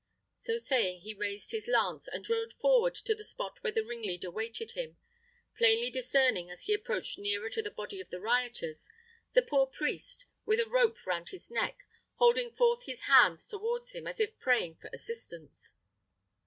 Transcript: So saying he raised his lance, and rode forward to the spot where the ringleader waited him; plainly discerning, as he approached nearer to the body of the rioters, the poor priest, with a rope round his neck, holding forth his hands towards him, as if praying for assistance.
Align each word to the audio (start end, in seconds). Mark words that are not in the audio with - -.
So 0.39 0.57
saying 0.57 1.01
he 1.01 1.13
raised 1.13 1.51
his 1.51 1.67
lance, 1.67 2.07
and 2.07 2.27
rode 2.27 2.53
forward 2.53 2.95
to 2.95 3.13
the 3.13 3.23
spot 3.23 3.59
where 3.61 3.71
the 3.71 3.83
ringleader 3.85 4.31
waited 4.31 4.71
him; 4.71 4.97
plainly 5.59 5.91
discerning, 5.91 6.49
as 6.49 6.63
he 6.63 6.73
approached 6.73 7.19
nearer 7.19 7.51
to 7.51 7.61
the 7.61 7.69
body 7.69 8.01
of 8.01 8.09
the 8.09 8.19
rioters, 8.19 8.89
the 9.33 9.43
poor 9.43 9.67
priest, 9.67 10.25
with 10.43 10.59
a 10.59 10.67
rope 10.67 11.05
round 11.05 11.29
his 11.29 11.51
neck, 11.51 11.85
holding 12.15 12.51
forth 12.55 12.85
his 12.85 13.01
hands 13.01 13.47
towards 13.47 13.91
him, 13.91 14.07
as 14.07 14.19
if 14.19 14.39
praying 14.39 14.77
for 14.81 14.89
assistance. 14.91 15.75